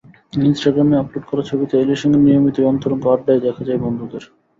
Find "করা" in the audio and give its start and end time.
1.27-1.43